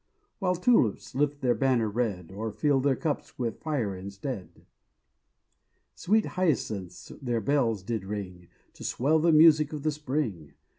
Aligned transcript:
While 0.39 0.55
Tulips 0.55 1.13
lift 1.13 1.41
the 1.41 1.53
banner 1.53 1.87
red, 1.87 2.31
Or 2.31 2.51
fill 2.51 2.79
their 2.79 2.95
cups 2.95 3.37
with 3.37 3.59
fire 3.59 3.95
instead: 3.95 4.65
Sweet 5.93 6.25
Hyacinths 6.25 7.11
their 7.21 7.39
bells 7.39 7.83
did 7.83 8.03
ring, 8.05 8.47
To 8.73 8.83
swell 8.83 9.19
the 9.19 9.31
music 9.31 9.73
of 9.73 9.83
the 9.83 9.91
spring. 9.91 10.53